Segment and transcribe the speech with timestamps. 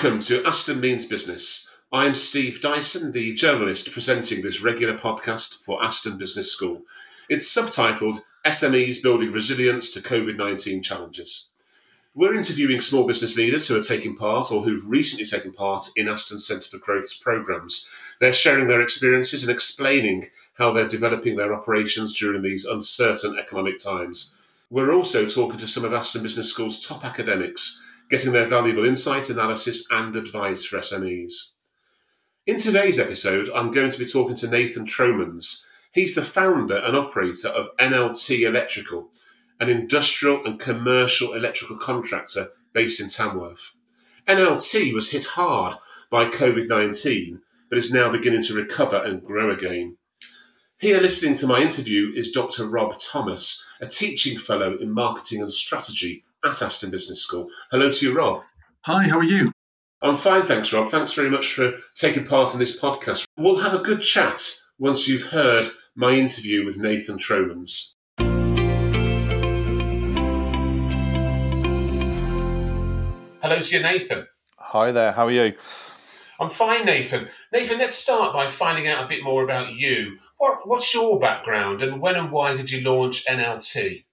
[0.00, 1.68] Welcome to Aston Means Business.
[1.92, 6.82] I'm Steve Dyson, the journalist presenting this regular podcast for Aston Business School.
[7.28, 11.48] It's subtitled SMEs Building Resilience to COVID 19 Challenges.
[12.14, 16.06] We're interviewing small business leaders who are taking part or who've recently taken part in
[16.06, 17.90] Aston Centre for Growth's programmes.
[18.20, 20.26] They're sharing their experiences and explaining
[20.58, 24.32] how they're developing their operations during these uncertain economic times.
[24.70, 29.28] We're also talking to some of Aston Business School's top academics getting their valuable insight,
[29.30, 31.52] analysis, and advice for SMEs.
[32.46, 35.66] In today's episode, I'm going to be talking to Nathan Tromans.
[35.92, 39.10] He's the founder and operator of NLT Electrical,
[39.60, 43.74] an industrial and commercial electrical contractor based in Tamworth.
[44.26, 45.74] NLT was hit hard
[46.10, 49.98] by COVID 19, but is now beginning to recover and grow again.
[50.78, 52.66] Here, listening to my interview, is Dr.
[52.66, 57.48] Rob Thomas, a teaching fellow in marketing and strategy at Aston Business School.
[57.70, 58.42] Hello to you, Rob.
[58.86, 59.52] Hi, how are you?
[60.00, 60.88] I'm fine, thanks, Rob.
[60.88, 63.26] Thanks very much for taking part in this podcast.
[63.36, 64.40] We'll have a good chat
[64.78, 67.96] once you've heard my interview with Nathan Tromans.
[73.42, 74.26] Hello to you, Nathan.
[74.56, 75.52] Hi there, how are you?
[76.40, 77.28] I'm fine, Nathan.
[77.52, 80.16] Nathan, let's start by finding out a bit more about you.
[80.38, 84.04] What, what's your background and when and why did you launch NLT?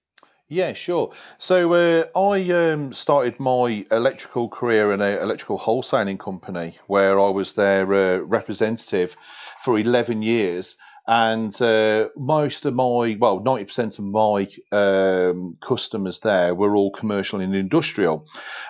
[0.48, 1.12] Yeah, sure.
[1.38, 7.30] So uh, I um, started my electrical career in an electrical wholesaling company where I
[7.30, 9.16] was their uh, representative
[9.64, 10.76] for 11 years.
[11.08, 17.40] And uh, most of my, well, 90% of my um, customers there were all commercial
[17.40, 18.26] and industrial.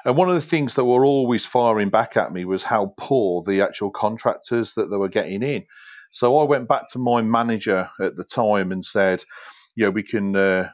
[0.07, 3.43] And one of the things that were always firing back at me was how poor
[3.43, 5.65] the actual contractors that they were getting in.
[6.11, 9.23] So I went back to my manager at the time and said,
[9.75, 10.71] you know, we can uh,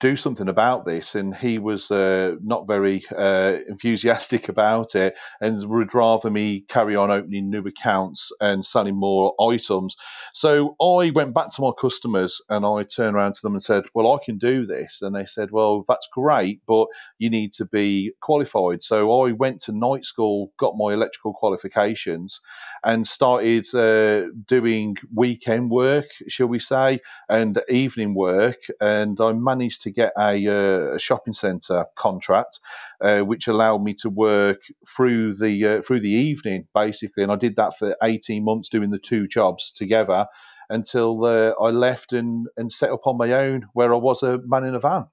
[0.00, 1.14] do something about this.
[1.14, 6.96] And he was uh, not very uh, enthusiastic about it and would rather me carry
[6.96, 9.96] on opening new accounts and selling more items.
[10.34, 13.84] So I went back to my customers and I turned around to them and said,
[13.94, 15.02] Well, I can do this.
[15.02, 16.88] And they said, Well, that's great, but
[17.18, 18.82] you need to be qualified.
[18.82, 22.40] So I went to night school, got my electrical qualifications,
[22.84, 28.58] and started uh, doing weekend work, shall we say, and evening work.
[28.80, 32.60] And I managed to get a, uh, a shopping centre contract,
[33.00, 37.22] uh, which allowed me to work through the uh, through the evening basically.
[37.22, 40.26] And I did that for 18 months, doing the two jobs together
[40.70, 44.38] until uh, I left and, and set up on my own, where I was a
[44.44, 45.06] man in a van.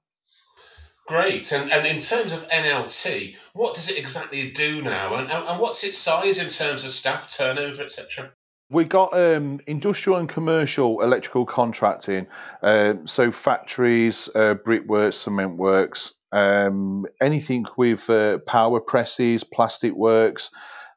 [1.08, 1.52] Great.
[1.52, 5.14] And, and in terms of NLT, what does it exactly do now?
[5.16, 8.34] And, and what's its size in terms of staff turnover, etc.?
[8.72, 12.26] We got um, industrial and commercial electrical contracting,
[12.64, 20.50] uh, so factories, uh, brickworks, cement works, um, anything with uh, power presses, plastic works,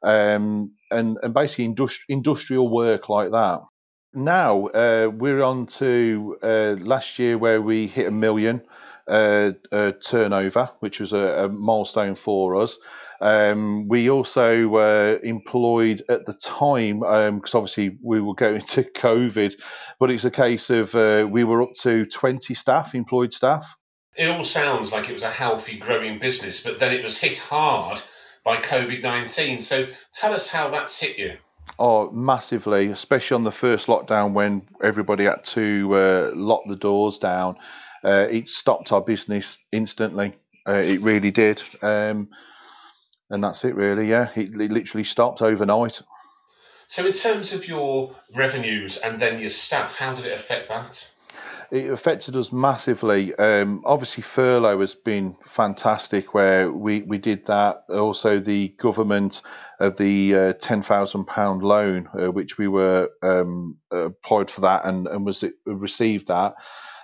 [0.03, 3.61] um, and, and basically industri- industrial work like that.
[4.15, 8.63] Now uh, we're on to uh, last year where we hit a million
[9.07, 9.53] uh,
[10.03, 12.79] turnover, which was a, a milestone for us.
[13.21, 18.85] Um, we also uh, employed at the time, because um, obviously we were going to
[18.85, 19.55] COVID,
[19.99, 23.75] but it's a case of uh, we were up to 20 staff, employed staff.
[24.17, 27.39] It all sounds like it was a healthy, growing business, but then it was hit
[27.39, 28.01] hard
[28.45, 29.61] by COVID 19.
[29.61, 31.37] So tell us how that's hit you.
[31.79, 37.19] Oh, massively, especially on the first lockdown when everybody had to uh, lock the doors
[37.19, 37.57] down.
[38.03, 40.33] Uh, it stopped our business instantly.
[40.67, 41.63] Uh, it really did.
[41.83, 42.31] Um,
[43.31, 44.09] and that's it, really.
[44.09, 46.03] Yeah, it, it literally stopped overnight.
[46.87, 51.13] So, in terms of your revenues and then your staff, how did it affect that?
[51.71, 53.35] It affected us massively.
[53.35, 57.85] Um, obviously, furlough has been fantastic, where we, we did that.
[57.91, 59.43] Also, the government
[59.79, 64.87] of the uh, ten thousand pound loan, uh, which we were um, applied for that
[64.87, 66.55] and, and was received that.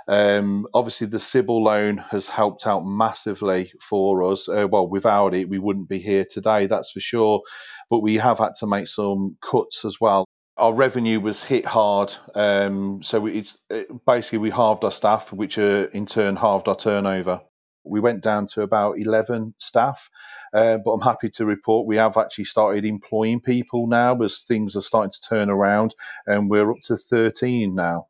[0.07, 4.49] Um, obviously, the CBIL loan has helped out massively for us.
[4.49, 7.43] Uh, well, without it, we wouldn't be here today, that's for sure.
[7.91, 10.25] But we have had to make some cuts as well.
[10.57, 15.59] Our revenue was hit hard, um, so it's it, basically we halved our staff, which
[15.59, 17.41] uh, in turn halved our turnover.
[17.85, 20.09] We went down to about 11 staff,
[20.55, 24.77] uh, but I'm happy to report we have actually started employing people now as things
[24.77, 25.95] are starting to turn around,
[26.27, 28.07] and we're up to 13 now.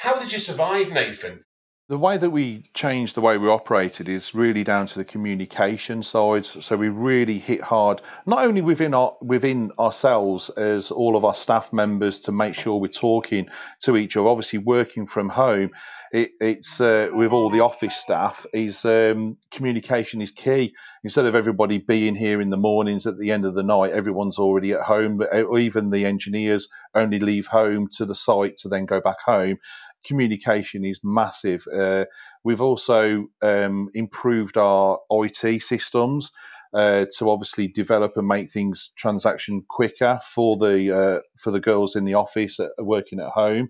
[0.00, 1.44] How did you survive, Nathan?
[1.90, 6.02] The way that we changed the way we operated is really down to the communication
[6.02, 6.46] side.
[6.46, 11.34] So we really hit hard, not only within our within ourselves as all of our
[11.34, 13.48] staff members to make sure we're talking
[13.80, 14.28] to each other.
[14.28, 15.72] Obviously, working from home,
[16.12, 20.74] it, it's uh, with all the office staff is um, communication is key.
[21.04, 24.38] Instead of everybody being here in the mornings at the end of the night, everyone's
[24.38, 25.18] already at home.
[25.18, 29.18] But uh, even the engineers only leave home to the site to then go back
[29.24, 29.58] home.
[30.04, 31.66] Communication is massive.
[31.72, 32.04] Uh,
[32.44, 36.30] we've also um, improved our IT systems.
[36.72, 41.96] Uh, to obviously develop and make things transaction quicker for the uh, for the girls
[41.96, 43.68] in the office working at home,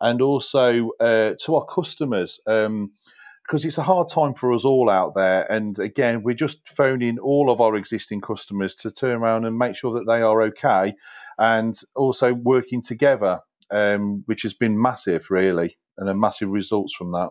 [0.00, 2.40] and also uh, to our customers.
[2.46, 2.88] Um,
[3.48, 5.50] because it's a hard time for us all out there.
[5.50, 9.74] And again, we're just phoning all of our existing customers to turn around and make
[9.74, 10.94] sure that they are okay,
[11.38, 17.12] and also working together, um, which has been massive, really, and a massive results from
[17.12, 17.30] that.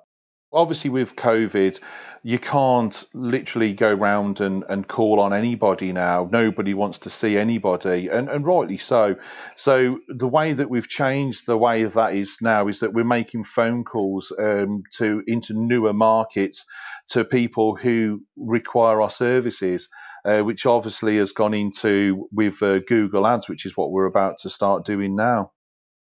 [0.53, 1.77] Obviously, with COVID,
[2.23, 6.29] you can't literally go round and, and call on anybody now.
[6.31, 9.17] Nobody wants to see anybody, and, and rightly so.
[9.57, 13.03] So, the way that we've changed the way of that is now is that we're
[13.03, 16.63] making phone calls um, to into newer markets
[17.09, 19.89] to people who require our services.
[20.25, 24.39] Uh, which obviously has gone into with uh, Google Ads, which is what we're about
[24.39, 25.51] to start doing now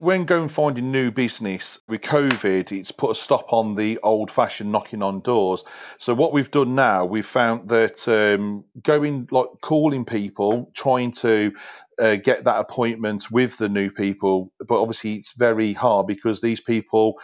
[0.03, 4.69] when going finding new business with COVID, it's put a stop on the old fashioned
[4.69, 5.63] knocking on doors.
[5.97, 11.53] So what we've done now, we've found that um, going like calling people, trying to
[11.97, 16.59] uh, get that appointment with the new people, but obviously it's very hard because these
[16.59, 17.17] people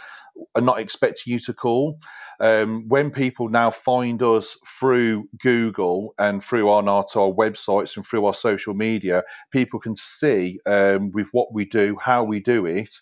[0.56, 2.00] are not expecting you to call
[2.40, 8.26] um, when people now find us through Google and through our, our websites and through
[8.26, 12.96] our social media, people can see um, with what we do, how we do it,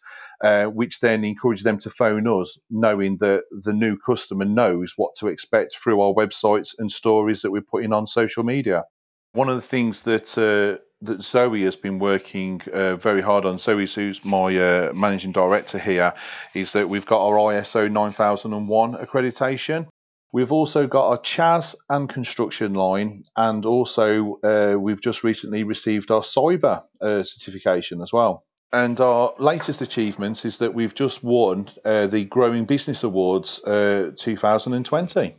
[0.44, 5.14] uh, which then encourages them to phone us, knowing that the new customer knows what
[5.16, 8.86] to expect through our websites and stories that we're putting on social media.
[9.34, 13.58] One of the things that uh, that Zoe has been working uh, very hard on.
[13.58, 16.14] Zoe, who's my uh, managing director here,
[16.54, 19.88] is that we've got our ISO 9001 accreditation.
[20.34, 26.12] We've also got our CHAS and construction line, and also uh, we've just recently received
[26.12, 28.44] our cyber uh, certification as well.
[28.74, 34.12] And our latest achievement is that we've just won uh, the Growing Business Awards uh,
[34.18, 35.36] 2020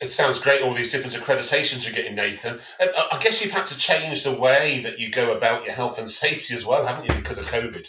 [0.00, 2.58] it sounds great, all these different accreditations you're getting, Nathan.
[2.80, 5.98] Uh, I guess you've had to change the way that you go about your health
[5.98, 7.88] and safety as well, haven't you, because of COVID?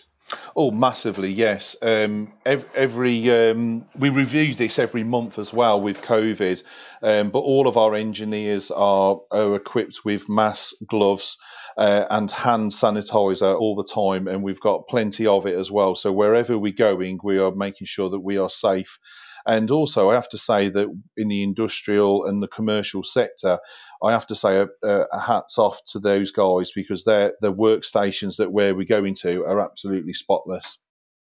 [0.57, 1.77] Oh, massively, yes.
[1.81, 6.63] Um, every, um, we review this every month as well with COVID,
[7.01, 11.37] um, but all of our engineers are, are equipped with mask, gloves,
[11.77, 15.95] uh, and hand sanitizer all the time, and we've got plenty of it as well.
[15.95, 18.99] So wherever we're going, we are making sure that we are safe
[19.47, 23.59] and also, I have to say that in the industrial and the commercial sector,
[24.03, 28.35] I have to say a, a hats off to those guys because their the workstations
[28.37, 30.77] that where we're going to are absolutely spotless.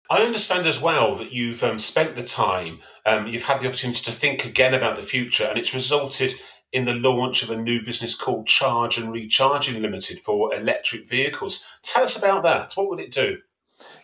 [0.08, 4.04] I understand as well that you've um, spent the time, um, you've had the opportunity
[4.04, 6.34] to think again about the future, and it's resulted
[6.70, 11.66] in the launch of a new business called Charge and Recharging Limited for electric vehicles.
[11.82, 12.72] Tell us about that.
[12.76, 13.38] What would it do?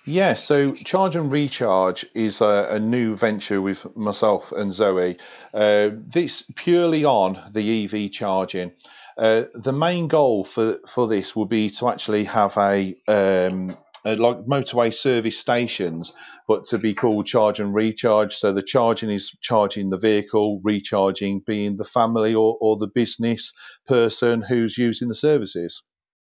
[0.09, 5.19] Yeah, so Charge and Recharge is a, a new venture with myself and Zoe.
[5.53, 8.73] Uh, this purely on the EV charging.
[9.19, 13.77] Uh, the main goal for, for this will be to actually have a, um,
[14.07, 16.15] a like motorway service stations,
[16.47, 18.35] but to be called charge and recharge.
[18.35, 23.53] So the charging is charging the vehicle, recharging being the family or, or the business
[23.87, 25.83] person who's using the services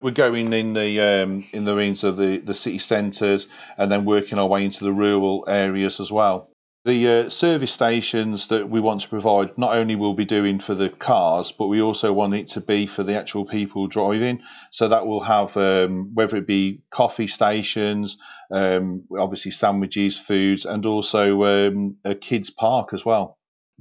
[0.06, 4.04] we're going in the um, in the range of the, the city centres and then
[4.04, 6.48] working our way into the rural areas as well.
[6.84, 10.76] The uh, service stations that we want to provide not only will be doing for
[10.76, 14.42] the cars, but we also want it to be for the actual people driving.
[14.70, 18.16] So that will have um, whether it be coffee stations,
[18.52, 23.35] um, obviously sandwiches, foods, and also um, a kids park as well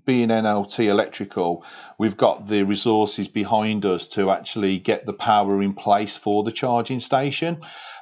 [0.05, 1.65] being NLT Electrical,
[1.97, 6.51] we've got the resources behind us to actually get the power in place for the
[6.51, 7.61] charging station.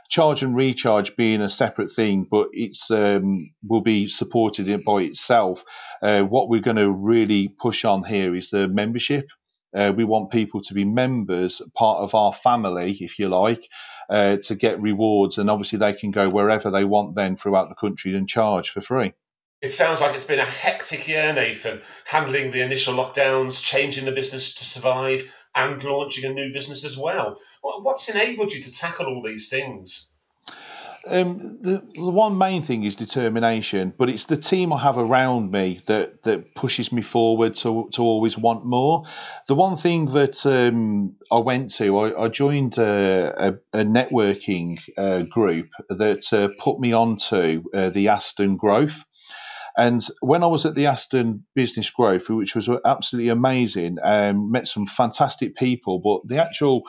[0.09, 5.63] Charge and recharge being a separate thing, but it's um, will be supported by itself.
[6.01, 9.25] Uh, what we're going to really push on here is the membership.
[9.75, 13.67] Uh, we want people to be members, part of our family, if you like,
[14.09, 17.75] uh, to get rewards, and obviously they can go wherever they want then throughout the
[17.75, 19.13] country and charge for free.
[19.63, 24.11] It sounds like it's been a hectic year, Nathan, handling the initial lockdowns, changing the
[24.11, 27.37] business to survive, and launching a new business as well.
[27.61, 30.11] What's enabled you to tackle all these things?
[31.07, 35.51] Um, the, the, one main thing is determination, but it's the team I have around
[35.51, 39.05] me that, that pushes me forward to, to always want more.
[39.47, 44.79] The one thing that um, I went to, I, I joined a, a, a networking
[44.97, 49.05] uh, group that uh, put me onto uh, the Aston Growth.
[49.75, 54.67] And when I was at the Aston Business Growth, which was absolutely amazing, um, met
[54.67, 56.83] some fantastic people, but the actual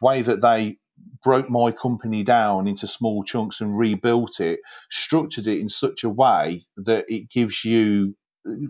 [0.00, 0.78] way that they
[1.22, 6.08] broke my company down into small chunks and rebuilt it, structured it in such a
[6.10, 8.16] way that it gives you,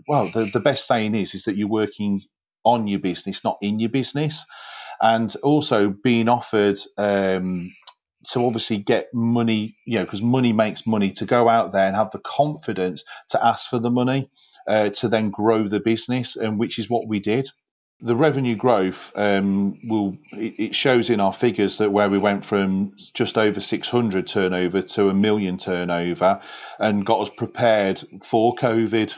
[0.07, 2.21] well, the, the best saying is, is that you're working
[2.65, 4.45] on your business, not in your business.
[5.01, 7.71] And also being offered um,
[8.27, 11.95] to obviously get money, you know, because money makes money, to go out there and
[11.95, 14.29] have the confidence to ask for the money
[14.67, 17.49] uh, to then grow the business, and which is what we did.
[18.03, 22.93] The revenue growth um, will it shows in our figures that where we went from
[23.13, 26.41] just over 600 turnover to a million turnover
[26.79, 29.13] and got us prepared for covid.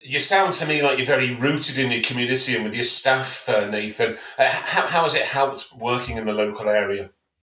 [0.00, 3.48] You sound to me like you're very rooted in your community and with your staff
[3.48, 4.16] uh, nathan.
[4.38, 7.10] Uh, how, how has it helped working in the local area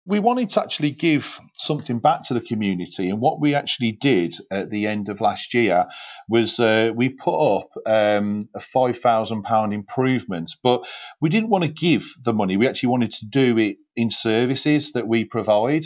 [0.09, 4.35] we wanted to actually give something back to the community, and what we actually did
[4.49, 5.85] at the end of last year
[6.27, 10.87] was uh, we put up um, a five thousand pound improvement, but
[11.21, 12.57] we didn't want to give the money.
[12.57, 15.85] We actually wanted to do it in services that we provide.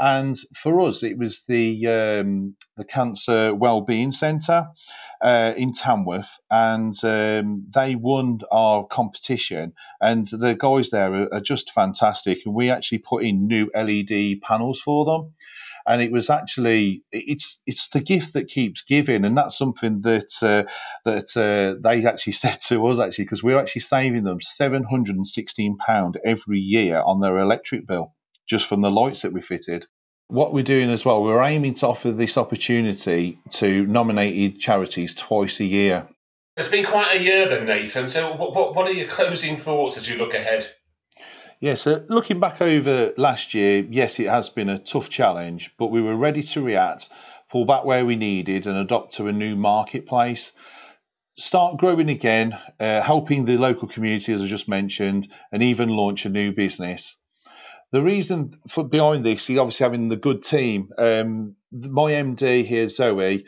[0.00, 4.68] And for us, it was the um, the Cancer Wellbeing Centre
[5.20, 9.72] uh, in Tamworth, and um, they won our competition.
[10.00, 12.44] And the guys there are, are, just fantastic.
[12.44, 15.32] And we actually put in new LED panels for them.
[15.86, 20.30] And it was actually it's it's the gift that keeps giving, and that's something that
[20.42, 20.64] uh,
[21.06, 25.16] that uh, they actually said to us actually because we're actually saving them seven hundred
[25.16, 28.14] and sixteen pound every year on their electric bill
[28.48, 29.86] just from the lights that we fitted.
[30.28, 35.58] What we're doing as well, we're aiming to offer this opportunity to nominated charities twice
[35.60, 36.06] a year.
[36.58, 38.08] It's been quite a year then, Nathan.
[38.08, 40.66] So, what, what are your closing thoughts as you look ahead?
[41.60, 45.86] Yeah, so looking back over last year, yes, it has been a tough challenge, but
[45.86, 47.08] we were ready to react,
[47.50, 50.52] pull back where we needed, and adopt to a new marketplace.
[51.38, 56.26] Start growing again, uh, helping the local community, as I just mentioned, and even launch
[56.26, 57.16] a new business
[57.92, 60.90] the reason for behind this is obviously having the good team.
[60.98, 63.44] Um, my MD here, Zoe,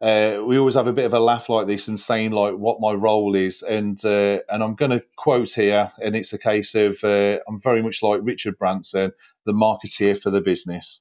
[0.00, 2.80] uh, we always have a bit of a laugh like this and saying like what
[2.80, 6.74] my role is, and uh, and I'm going to quote here, and it's a case
[6.74, 9.12] of uh, I'm very much like Richard Branson,
[9.44, 11.00] the marketeer for the business.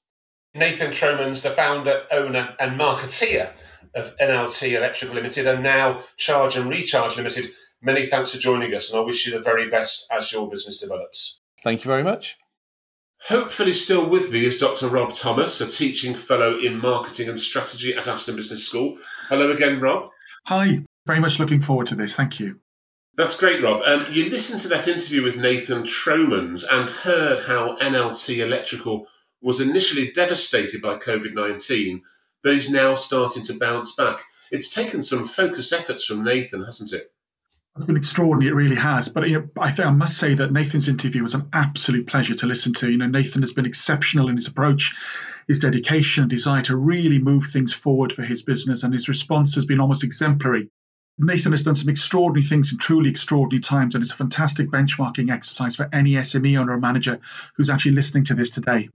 [0.54, 3.52] Nathan Tromans, the founder, owner, and marketeer
[3.96, 7.48] of NLT Electrical Limited, and now Charge and Recharge Limited.
[7.82, 10.76] Many thanks for joining us, and I wish you the very best as your business
[10.76, 11.40] develops.
[11.64, 12.38] Thank you very much.
[13.28, 14.88] Hopefully, still with me is Dr.
[14.88, 18.98] Rob Thomas, a teaching fellow in marketing and strategy at Aston Business School.
[19.28, 20.10] Hello again, Rob.
[20.48, 22.16] Hi, very much looking forward to this.
[22.16, 22.60] Thank you.
[23.16, 23.82] That's great, Rob.
[23.86, 29.08] Um, you listened to that interview with Nathan Tromans and heard how NLT Electrical
[29.42, 32.02] was initially devastated by COVID 19,
[32.42, 34.22] but is now starting to bounce back.
[34.52, 37.12] It's taken some focused efforts from Nathan, hasn't it?
[37.76, 38.52] It's been extraordinary.
[38.52, 39.10] It really has.
[39.10, 42.36] But you know, I think I must say that Nathan's interview was an absolute pleasure
[42.36, 42.92] to listen to.
[42.92, 44.96] You know, Nathan has been exceptional in his approach,
[45.48, 49.56] his dedication, and desire to really move things forward for his business, and his response
[49.56, 50.70] has been almost exemplary.
[51.18, 55.32] Nathan has done some extraordinary things in truly extraordinary times, and it's a fantastic benchmarking
[55.32, 57.20] exercise for any SME owner or manager
[57.56, 58.90] who's actually listening to this today.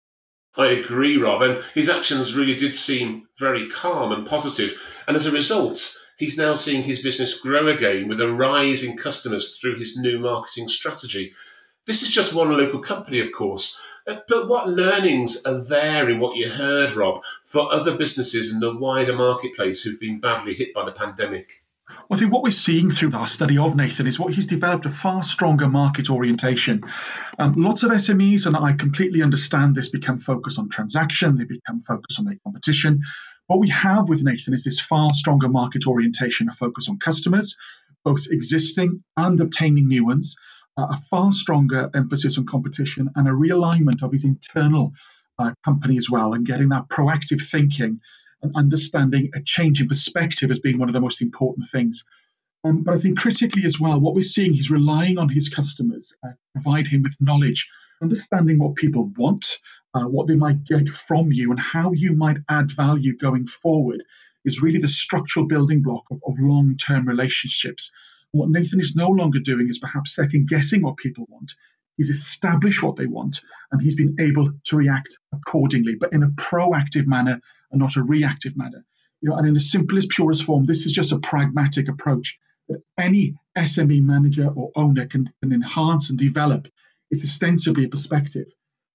[0.57, 5.27] I agree, Rob, and his actions really did seem very calm and positive, and as
[5.27, 9.77] a result, he's now seeing his business grow again with a rise in customers through
[9.77, 11.33] his new marketing strategy.
[11.85, 16.21] This is just one local company, of course, uh, but what learnings are there in
[16.21, 20.73] what you heard, Rob, for other businesses in the wider marketplace who've been badly hit
[20.73, 21.65] by the pandemic?
[22.09, 24.91] I think what we're seeing through our study of Nathan is what he's developed a
[24.91, 26.85] far stronger market orientation.
[27.37, 31.81] Um, lots of SMEs, and I completely understand this, become focused on transaction, they become
[31.81, 33.01] focused on their competition.
[33.53, 37.55] What we have with Nathan is this far stronger market orientation, a focus on customers,
[38.03, 40.37] both existing and obtaining new ones,
[40.79, 44.95] uh, a far stronger emphasis on competition, and a realignment of his internal
[45.39, 48.01] uh, company as well, and getting that proactive thinking
[48.43, 52.05] and understanding a change in perspective as being one of the most important things.
[52.65, 56.17] Um, but I think critically as well, what we're seeing, he's relying on his customers,
[56.27, 57.69] uh, provide him with knowledge,
[58.01, 59.59] understanding what people want,
[59.95, 64.03] uh, what they might get from you, and how you might add value going forward
[64.45, 67.91] is really the structural building block of, of long term relationships.
[68.33, 71.53] what Nathan is no longer doing is perhaps second guessing what people want.
[71.99, 76.31] He's established what they want and he's been able to react accordingly, but in a
[76.31, 78.85] proactive manner and not a reactive manner.
[79.21, 82.83] You know, and in the simplest, purest form, this is just a pragmatic approach that
[82.99, 86.67] any SME manager or owner can, can enhance and develop.
[87.11, 88.49] It's ostensibly a perspective.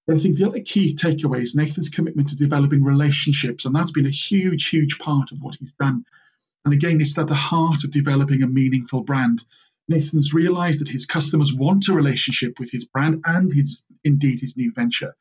[0.08, 3.90] But I think the other key takeaway is Nathan's commitment to developing relationships, and that's
[3.90, 6.06] been a huge, huge part of what he's done.
[6.64, 9.44] And again, it's at the heart of developing a meaningful brand.
[9.86, 14.56] Nathan's realized that his customers want a relationship with his brand and his, indeed his
[14.56, 15.14] new venture.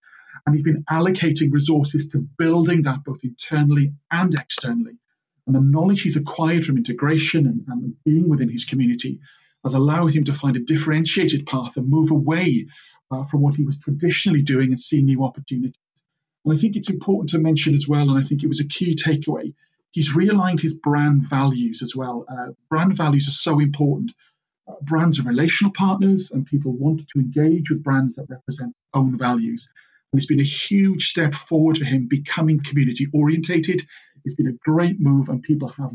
[0.46, 5.00] And he's been allocating resources to building that both internally and externally.
[5.48, 9.20] And the knowledge he's acquired from integration and, and being within his community
[9.66, 12.68] has allowed him to find a differentiated path and move away
[13.12, 15.80] uh, from what he was traditionally doing and see new opportunities.
[16.46, 18.68] And I think it's important to mention as well, and I think it was a
[18.68, 19.54] key takeaway,
[19.92, 22.26] he's realigned his brand values as well.
[22.30, 24.12] Uh, brand values are so important.
[24.68, 29.18] Uh, brands are relational partners, and people want to engage with brands that represent own
[29.18, 29.72] values.
[30.12, 33.82] And it's been a huge step forward for him becoming community orientated.
[34.24, 35.92] It's been a great move, and people have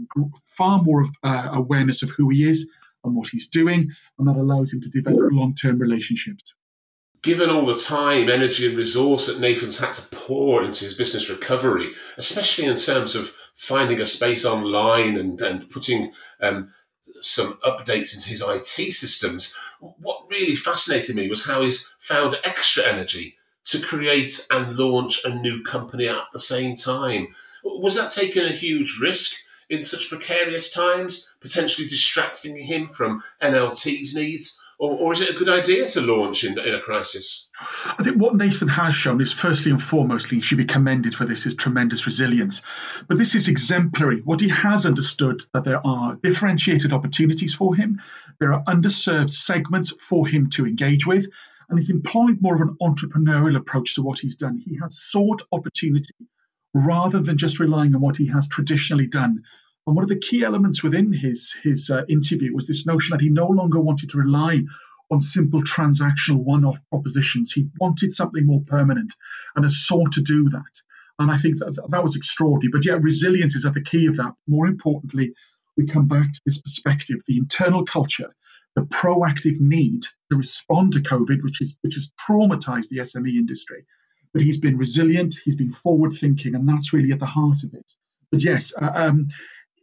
[0.47, 2.71] far more of, uh, awareness of who he is
[3.05, 6.55] and what he's doing, and that allows him to develop long term relationships
[7.23, 11.31] given all the time, energy, and resource that Nathan's had to pour into his business
[11.31, 16.71] recovery, especially in terms of finding a space online and, and putting um,
[17.21, 22.85] some updates into his IT systems, what really fascinated me was how he's found extra
[22.85, 27.29] energy to create and launch a new company at the same time.
[27.65, 29.37] Was that taking a huge risk
[29.71, 34.59] in such precarious times, potentially distracting him from NLT's needs?
[34.83, 37.49] Or, or is it a good idea to launch in, in a crisis?
[37.97, 41.25] I think what Nathan has shown is firstly and foremostly, he should be commended for
[41.25, 42.63] this, is tremendous resilience.
[43.07, 44.23] But this is exemplary.
[44.23, 48.03] What he has understood that there are differentiated opportunities for him,
[48.41, 51.29] there are underserved segments for him to engage with,
[51.69, 54.59] and he's employed more of an entrepreneurial approach to what he's done.
[54.59, 56.27] He has sought opportunity
[56.75, 59.45] rather than just relying on what he has traditionally done
[59.87, 63.23] and one of the key elements within his his uh, interview was this notion that
[63.23, 64.63] he no longer wanted to rely
[65.11, 67.53] on simple transactional one-off propositions.
[67.53, 69.13] He wanted something more permanent,
[69.55, 70.83] and has sought to do that.
[71.19, 72.71] And I think that that was extraordinary.
[72.73, 74.33] But yeah, resilience is at the key of that.
[74.47, 75.35] More importantly,
[75.77, 78.35] we come back to this perspective: the internal culture,
[78.75, 83.85] the proactive need to respond to COVID, which is which has traumatized the SME industry.
[84.33, 87.93] But he's been resilient, he's been forward-thinking, and that's really at the heart of it.
[88.31, 89.27] But yes, uh, um,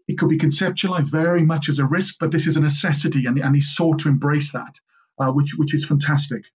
[0.09, 3.37] it could be conceptualized very much as a risk, but this is a necessity, and,
[3.37, 4.73] and he sought to embrace that,
[5.19, 6.45] uh, which which is fantastic.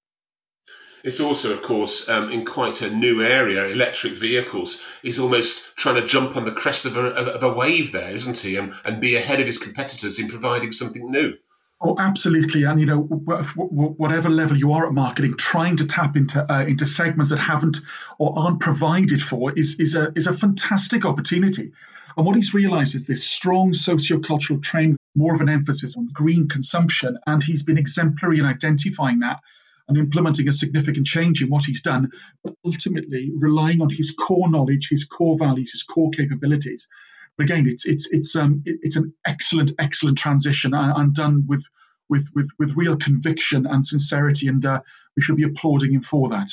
[1.04, 4.84] It's also, of course, um, in quite a new area, electric vehicles.
[5.02, 8.38] He's almost trying to jump on the crest of a, of a wave there, isn't
[8.38, 8.56] he?
[8.56, 11.34] And, and be ahead of his competitors in providing something new.
[11.80, 12.64] Oh, absolutely.
[12.64, 16.86] And you know, whatever level you are at marketing, trying to tap into uh, into
[16.86, 17.80] segments that haven't
[18.18, 21.72] or aren't provided for is is a is a fantastic opportunity.
[22.16, 26.48] And what he's realized is this strong sociocultural trend, more of an emphasis on green
[26.48, 29.40] consumption, and he's been exemplary in identifying that
[29.88, 32.11] and implementing a significant change in what he's done,
[32.42, 36.88] but ultimately relying on his core knowledge, his core values, his core capabilities.
[37.37, 41.66] But again, it's it's it's um it's an excellent excellent transition and done with
[42.09, 44.81] with with with real conviction and sincerity, and uh,
[45.16, 46.48] we should be applauding him for that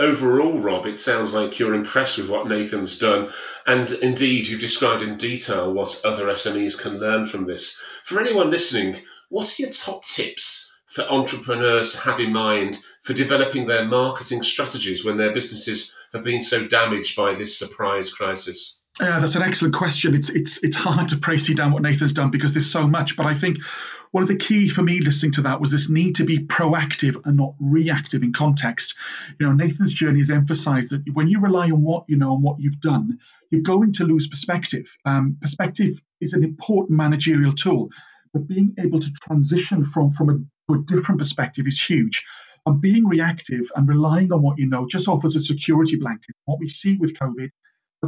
[0.00, 3.28] overall, Rob, it sounds like you're impressed with what Nathan's done.
[3.66, 7.80] And indeed, you've described in detail what other SMEs can learn from this.
[8.04, 8.96] For anyone listening,
[9.28, 14.42] what are your top tips for entrepreneurs to have in mind for developing their marketing
[14.42, 18.79] strategies when their businesses have been so damaged by this surprise crisis?
[19.00, 20.14] Yeah, that's an excellent question.
[20.14, 23.16] It's it's it's hard to praise down what Nathan's done because there's so much.
[23.16, 23.62] But I think
[24.10, 27.16] one of the key for me listening to that was this need to be proactive
[27.24, 28.94] and not reactive in context.
[29.38, 32.42] You know, Nathan's journey has emphasized that when you rely on what you know and
[32.42, 34.94] what you've done, you're going to lose perspective.
[35.06, 37.88] Um, perspective is an important managerial tool,
[38.34, 40.28] but being able to transition from from
[40.68, 42.24] a, a different perspective is huge.
[42.66, 46.34] And being reactive and relying on what you know just offers a security blanket.
[46.44, 47.48] What we see with COVID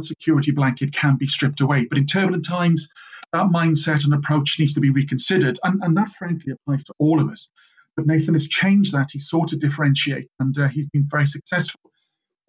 [0.01, 1.85] security blanket can be stripped away.
[1.85, 2.89] But in turbulent times,
[3.31, 5.59] that mindset and approach needs to be reconsidered.
[5.63, 7.49] And, and that, frankly, applies to all of us.
[7.95, 9.09] But Nathan has changed that.
[9.11, 11.79] He's sought to differentiate, and uh, he's been very successful.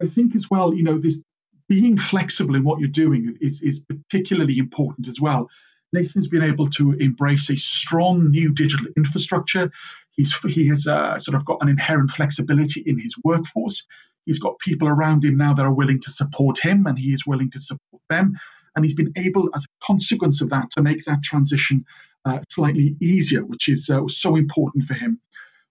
[0.01, 1.21] I think as well, you know, this
[1.69, 5.49] being flexible in what you're doing is, is particularly important as well.
[5.93, 9.71] Nathan's been able to embrace a strong new digital infrastructure.
[10.11, 13.83] He's, he has uh, sort of got an inherent flexibility in his workforce.
[14.25, 17.25] He's got people around him now that are willing to support him, and he is
[17.25, 18.39] willing to support them.
[18.75, 21.85] And he's been able, as a consequence of that, to make that transition
[22.25, 25.19] uh, slightly easier, which is uh, so important for him.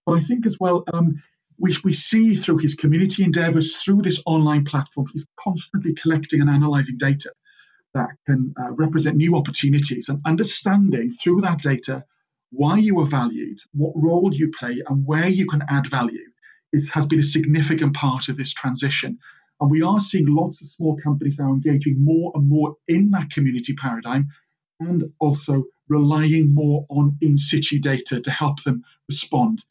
[0.05, 1.21] But I think as well, um,
[1.57, 6.49] we, we see through his community endeavors, through this online platform, he's constantly collecting and
[6.49, 7.31] analyzing data
[7.93, 12.03] that can uh, represent new opportunities and understanding through that data
[12.51, 16.29] why you are valued, what role you play, and where you can add value
[16.75, 19.19] is, has been a significant part of this transition.
[19.59, 23.29] And we are seeing lots of small companies now engaging more and more in that
[23.29, 24.29] community paradigm,
[24.79, 29.63] and also relying more on in situ data to help them respond.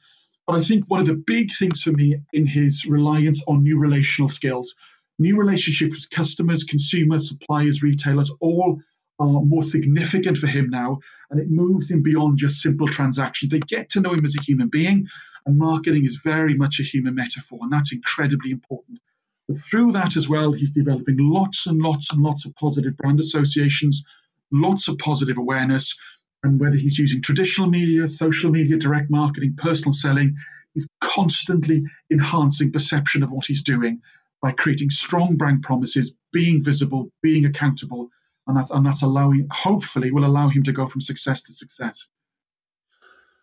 [0.46, 3.78] But I think one of the big things for me in his reliance on new
[3.78, 4.74] relational skills,
[5.18, 8.80] new relationships with customers, consumers, suppliers, retailers, all
[9.18, 10.98] are more significant for him now.
[11.30, 13.50] And it moves him beyond just simple transactions.
[13.50, 15.08] They get to know him as a human being,
[15.46, 19.00] and marketing is very much a human metaphor, and that's incredibly important.
[19.48, 23.20] But through that as well, he's developing lots and lots and lots of positive brand
[23.20, 24.04] associations,
[24.50, 25.98] lots of positive awareness.
[26.42, 30.36] And whether he's using traditional media, social media, direct marketing, personal selling,
[30.74, 34.00] he's constantly enhancing perception of what he's doing
[34.42, 38.10] by creating strong brand promises, being visible, being accountable,
[38.46, 42.06] and that's and that's allowing hopefully will allow him to go from success to success.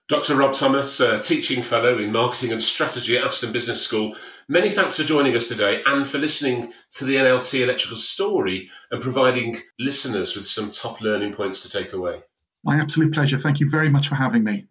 [0.08, 0.36] Dr.
[0.36, 4.14] Rob Thomas, a teaching fellow in marketing and strategy at Aston Business School.
[4.50, 9.02] Many thanks for joining us today and for listening to the NLT Electrical story and
[9.02, 12.24] providing listeners with some top learning points to take away.
[12.64, 13.38] My absolute pleasure.
[13.38, 14.68] Thank you very much for having me.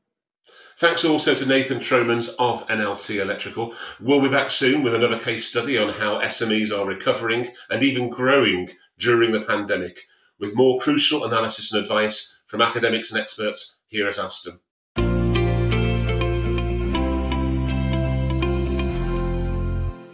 [0.76, 3.74] Thanks also to Nathan Tromans of NLT Electrical.
[4.00, 8.08] We'll be back soon with another case study on how SMEs are recovering and even
[8.08, 10.00] growing during the pandemic,
[10.40, 14.58] with more crucial analysis and advice from academics and experts here at Aston.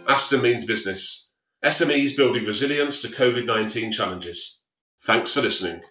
[0.07, 1.31] Aston means business.
[1.63, 4.59] SMEs building resilience to COVID 19 challenges.
[5.01, 5.81] Thanks for listening.